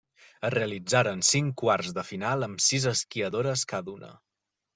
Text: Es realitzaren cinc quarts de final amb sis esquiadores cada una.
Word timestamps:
Es 0.47 0.51
realitzaren 0.53 1.21
cinc 1.31 1.55
quarts 1.63 1.91
de 1.99 2.05
final 2.07 2.47
amb 2.47 2.65
sis 2.69 2.89
esquiadores 2.93 3.67
cada 3.75 3.95
una. 4.01 4.11